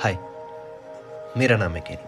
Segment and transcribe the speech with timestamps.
[0.00, 0.16] हाय,
[1.36, 2.04] मेरा नाम है केरी।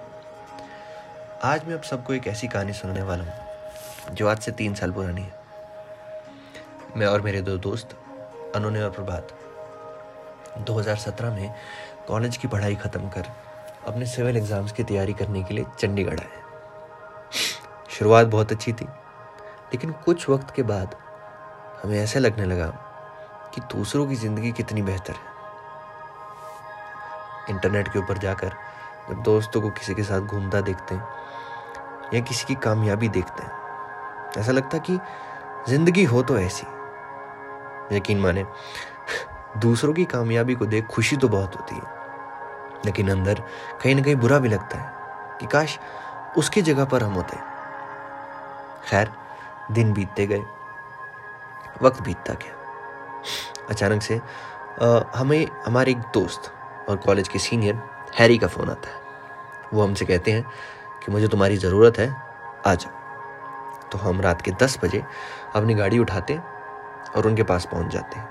[1.45, 4.93] आज मैं आप सबको एक ऐसी कहानी सुनाने वाला हूँ, जो आज से तीन साल
[4.93, 5.33] पुरानी है।
[6.97, 7.89] मैं और मेरे दो दोस्त,
[8.57, 9.35] अनोने और प्रभात
[10.61, 11.55] 2017 में
[12.09, 13.27] कॉलेज की पढ़ाई ख़त्म कर
[13.87, 16.41] अपने सिविल एग्ज़ाम्स की तैयारी करने के लिए चंडीगढ़ आए।
[17.91, 20.97] शुरुआत बहुत अच्छी थी, लेकिन कुछ वक्त के बाद
[21.83, 22.67] हमें ऐसा लगने लगा
[23.55, 25.31] कि दूसरों की ज़िंदगी कितनी बेहतर है।
[27.53, 28.55] इंटरनेट के ऊपर जाकर
[29.09, 31.09] जब दोस्तों को किसी के साथ घूमता देखते हैं
[32.15, 34.99] या किसी की कामयाबी देखते हैं ऐसा लगता कि
[35.69, 36.67] ज़िंदगी हो तो ऐसी।
[37.97, 38.45] यकीन माने
[39.59, 42.01] दूसरों की कामयाबी को देख खुशी तो बहुत होती है
[42.87, 43.43] लेकिन अंदर
[43.83, 45.79] कहीं ना कहीं बुरा भी लगता है कि काश
[46.39, 47.37] उसकी जगह पर हम होते।
[48.87, 49.11] खैर
[49.73, 50.43] दिन बीतते गए
[51.83, 52.55] वक्त बीतता गया।
[53.71, 54.21] अचानक से
[54.83, 56.53] आ, हमें हमारे एक दोस्त
[56.89, 57.79] और कॉलेज के सीनियर
[58.19, 59.01] हैरी का फ़ोन आता है।
[59.75, 60.43] वो हमसे कहते हैं
[61.05, 62.09] कि मुझे तुम्हारी ज़रूरत है,
[62.67, 63.01] आ जाओ।
[63.91, 65.03] तो हम रात के दस बजे
[65.55, 66.39] अपनी गाड़ी उठाते
[67.17, 68.29] और उनके पास पहुँच जाते हैं।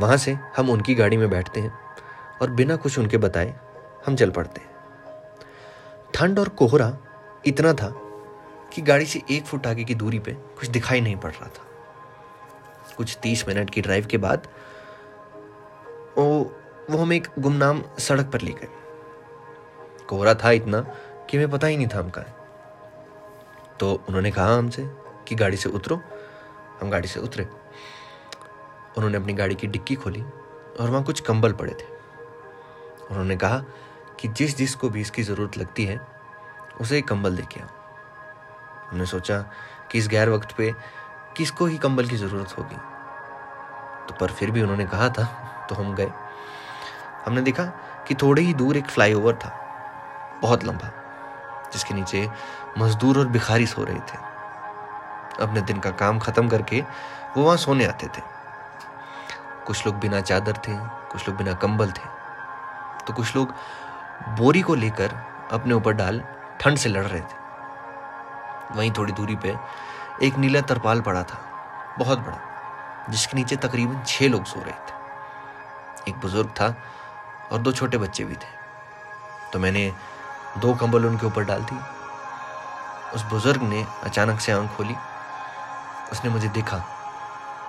[0.00, 1.72] वहाँ से हम उनकी गाड़ी में बैठते हैं
[2.42, 3.54] और बिना कुछ उनके बताए
[4.06, 4.70] हम चल पड़ते हैं।
[6.14, 6.96] ठंड और कोहरा
[7.46, 7.92] इतना था
[8.72, 11.66] कि गाड़ी से एक फुट आगे की दूरी पे कुछ दिखाई नहीं पड़ रहा था।
[12.96, 14.46] कुछ तीस मिनट की ड्राइव के बाद
[16.18, 16.58] वो
[16.90, 18.68] वो हमें एक गुमनाम सड़क पर ले गए।
[20.08, 20.80] कोहरा था इतना
[21.30, 24.88] कि हमें पता ही नहीं था हम कहा तो उन्होंने कहा हमसे
[25.28, 26.00] कि गाड़ी से उतरो,
[26.80, 27.44] हम गाड़ी से उतरे।
[28.96, 31.86] उन्होंने अपनी गाड़ी की डिक्की खोली और वहाँ कुछ कंबल पड़े थे।
[33.10, 33.58] उन्होंने कहा
[34.20, 36.00] कि जिस जिस को भी इसकी ज़रूरत लगती है,
[36.80, 37.68] उसे एक कंबल दे के आओ।
[38.90, 39.40] हमने सोचा
[39.90, 40.72] कि इस गैर वक्त पे
[41.36, 42.76] किसको ही कंबल की ज़रूरत होगी।
[44.06, 45.24] तो पर फिर भी उन्होंने कहा था
[45.72, 46.10] तो हम गए।
[47.26, 47.64] हमने देखा
[48.06, 49.50] कि थोड़े ही दूर एक फ्लाईओवर था,
[50.42, 50.90] बहुत लंबा,
[51.72, 52.28] जिसके नीचे
[52.78, 54.18] मजदूर और भिखारी सो रहे थे।
[55.42, 56.80] अपने दिन का काम खत्म करके
[57.36, 58.22] वो वहाँ सोने आते थे।
[59.66, 60.76] कुछ लोग बिना चादर थे,
[61.12, 62.08] कुछ लोग बिना कंबल थे।
[63.06, 63.54] तो कुछ लोग
[64.38, 65.14] बोरी को लेकर
[65.52, 66.22] अपने ऊपर डाल
[66.60, 67.40] ठंड से लड़ रहे थे।
[68.76, 69.56] वहीं थोड़ी दूरी पे
[70.22, 71.38] एक नीला तरपाल पड़ा था,
[71.98, 72.38] बहुत बड़ा,
[73.10, 75.00] जिसके नीचे तकरीबन छह लोग सो रहे थे।
[76.08, 76.74] एक बुज़ुर्ग था
[77.52, 78.50] और दो छोटे बच्चे भी थे।
[79.52, 79.92] तो मैंने
[80.58, 81.78] दो कंबल उनके ऊपर डाल दी
[83.14, 84.94] उस बुज़ुर्ग ने अचानक से आँख खोली।
[86.12, 86.76] उसने मुझे देखा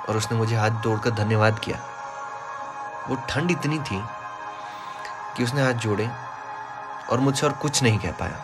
[0.10, 1.78] और उसने मुझे हाथ जोड़कर धन्यवाद किया।
[3.10, 4.04] वो ठंड इतनी थी
[5.38, 6.10] कि उसने हाथ जोड़े
[7.12, 8.44] और मुझसे और कुछ नहीं कह पाया।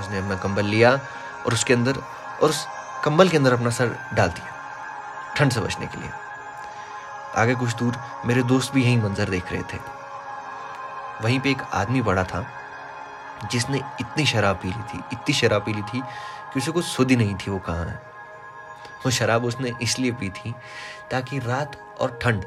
[0.00, 0.92] उसने अपना कंबल लिया
[1.46, 1.98] और उसके अंदर
[2.42, 2.66] और उस
[3.04, 6.10] कंबल के अंदर अपना सर डाल दिया ठंड से बचने के लिए।
[7.36, 7.96] आगे कुछ दूर
[8.26, 9.78] मेरे दोस्त भी यही मंजर देख रहे थे।
[11.22, 12.46] वहीं पे एक आदमी बड़ा था,
[13.50, 17.12] जिसने इतनी शराब पी ली थी, इतनी शराब पी ली थी कि उसे कुछ सुध
[17.12, 18.00] नहीं थी वो कहाँ है।
[19.04, 20.54] वो शराब उसने इसलिए पी थी
[21.10, 22.44] ताकि रात और ठंड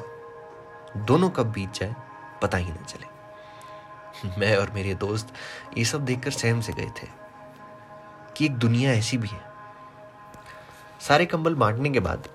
[0.98, 1.96] दोनों कब बीत जाए
[2.42, 3.06] पता ही ना चले।
[4.40, 5.34] मैं और मेरे दोस्त
[5.78, 7.08] ये सब देखकर सहम से गए थे
[8.38, 9.42] कि एक दुनिया ऐसी भी है।
[11.00, 12.28] सारे कंबल बांटने के बाद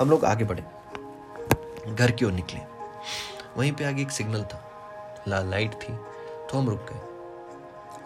[0.00, 0.64] हम लोग आगे बढ़े।
[1.94, 2.60] घर की ओर निकले।
[3.56, 4.64] वहीं पे आगे एक सिग्नल था।
[5.28, 5.96] लाल लाइट थी
[6.46, 7.00] तो हम रुक गए।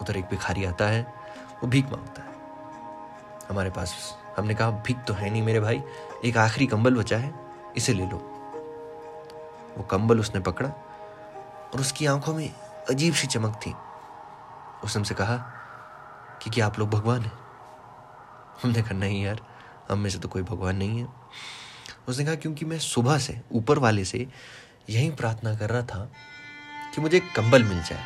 [0.01, 1.03] उधर एक भिखारी आता है,
[1.63, 2.29] वो भीख माँगता है।
[3.51, 5.83] हमारे पास, हमने कहा, भीख तो है नहीं मेरे भाई,
[6.25, 7.35] एक आखिरी कंबल बचा है,
[7.77, 8.17] इसे ले लो।
[9.79, 10.69] वो कंबल उसने पकड़ा,
[11.75, 12.55] और उसकी आँखों में
[12.91, 13.75] अजीब सी चमक थी।
[14.85, 15.37] उसने हमसे कहा
[16.43, 17.33] कि क्या आप लोग भगवान हैं?
[18.63, 19.41] हमने कहा, नहीं यार,
[19.91, 21.09] हम में से तो कोई भगवान नहीं है।
[22.09, 24.29] उसने कहा, क्योंकि मैं सुबह से, ऊपर वाले से
[24.91, 26.13] यही प्रार्थना कर रहा था
[26.95, 28.05] कि मुझे कंबल मिल जाए।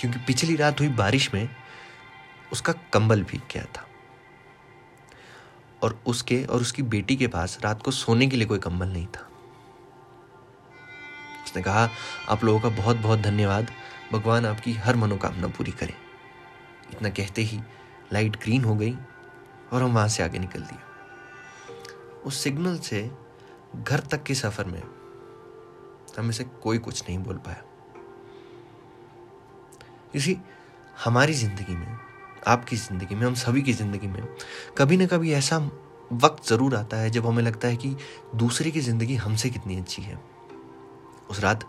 [0.00, 1.48] क्योंकि पिछली रात हुई बारिश में
[2.52, 3.84] उसका कंबल भीग गया था।
[5.82, 9.06] और उसके और उसकी बेटी के पास रात को सोने के लिए कोई कंबल नहीं
[9.06, 9.30] था।
[11.44, 11.90] उसने कहा,
[12.28, 13.70] आप लोगों का बहुत बहुत धन्यवाद।
[14.12, 15.94] भगवान आपकी हर मनोकामना पूरी करे।
[16.90, 17.60] इतना कहते ही
[18.12, 18.94] लाइट ग्रीन हो गई
[19.72, 20.87] और हम वहाँ से आगे निकल दिए।
[22.28, 23.10] उस सिग्नल से
[23.76, 24.82] घर तक के सफ़र में
[26.18, 27.62] हमें से कोई कुछ नहीं बोल पाया।
[30.14, 30.36] इसी
[31.04, 31.98] हमारी ज़िंदगी में,
[32.46, 34.22] आपकी ज़िंदगी में, हम सभी की ज़िंदगी में
[34.78, 35.58] कभी ना कभी ऐसा
[36.14, 37.94] वक्त ज़रूर आता है जब हमें लगता है कि
[38.36, 40.18] दूसरे की ज़िंदगी हमसे कितनी अच्छी है।
[41.30, 41.68] उस रात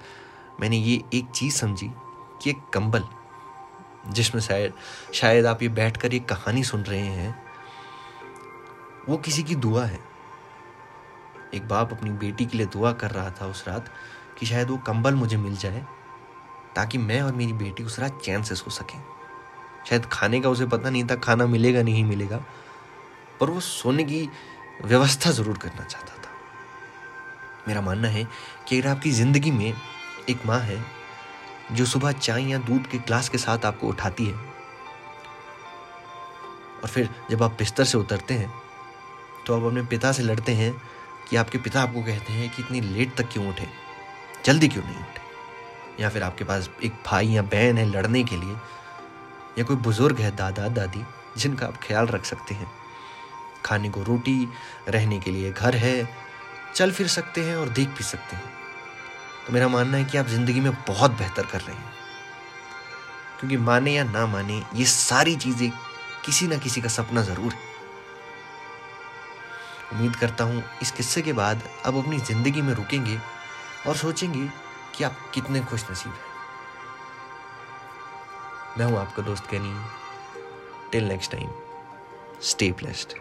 [0.61, 1.89] मैंने ये एक चीज़ समझी
[2.41, 3.03] कि एक कंबल,
[4.09, 4.73] जिसमें शायद
[5.13, 7.35] शायद आप ये बैठकर एक कहानी सुन रहे हैं,
[9.09, 9.99] वो किसी की दुआ है।
[11.53, 13.89] एक बाप अपनी बेटी के लिए दुआ कर रहा था उस रात
[14.39, 15.85] कि शायद वो कंबल मुझे मिल जाए,
[16.75, 18.99] ताकि मैं और मेरी बेटी उस रात चैन से सो सकें।
[19.89, 22.37] शायद खाने का उसे पता नहीं था, खाना मिलेगा नहीं मिलेगा,
[23.39, 24.27] पर वो सोने की
[24.83, 26.29] व्यवस्था ज़रूर करना चाहता था।
[27.67, 28.27] मेरा मानना है
[28.67, 29.73] कि अगर आपकी ज़िंदगी में
[30.29, 30.83] एक माँ है,
[31.71, 34.33] जो सुबह चाय या दूध के ग्लास के साथ आपको उठाती है,
[36.83, 38.51] और फिर जब आप बिस्तर से उतरते हैं
[39.45, 40.71] तो आप अपने पिता से लड़ते हैं
[41.29, 43.67] कि आपके पिता आपको कहते हैं कि इतनी लेट तक क्यों उठे?
[44.45, 45.19] जल्दी क्यों नहीं उठे?
[46.03, 48.55] या फिर आपके पास एक भाई या बहन है लड़ने के लिए,
[49.57, 51.03] या कोई बुज़ुर्ग है दादा, दादी,
[51.37, 52.67] जिनका आप ख्याल रख सकते हैं।
[53.65, 54.49] खाने को रोटी,
[54.87, 56.09] रहने के लिए घर है,
[56.75, 58.49] चल फिर सकते हैं और देख भी सकते हैं।
[59.47, 61.93] तो मेरा मानना है कि आप ज़िंदगी में बहुत बेहतर कर रहे हैं।
[63.39, 65.71] क्योंकि माने या ना माने, ये सारी चीज़ें
[66.25, 67.68] किसी ना किसी का सपना ज़रूर है।
[69.93, 73.19] उम्मीद करता हूँ इस किस्से के बाद अब अपनी ज़िंदगी में रुकेंगे
[73.87, 74.49] और सोचेंगे
[74.97, 76.27] कि आप कितने खुश नसीब हैं।
[78.77, 79.73] मैं हूँ आपका दोस्त Kenny
[80.91, 81.49] till next time
[82.41, 83.17] stay blessed